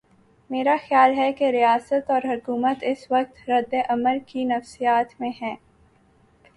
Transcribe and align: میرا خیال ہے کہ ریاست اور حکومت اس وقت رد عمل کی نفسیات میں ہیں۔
میرا 0.49 0.75
خیال 0.89 1.13
ہے 1.17 1.33
کہ 1.33 1.49
ریاست 1.51 2.11
اور 2.11 2.21
حکومت 2.23 2.77
اس 2.81 3.05
وقت 3.11 3.49
رد 3.49 3.73
عمل 3.89 4.17
کی 4.27 4.43
نفسیات 4.43 5.21
میں 5.21 5.31
ہیں۔ 5.41 5.55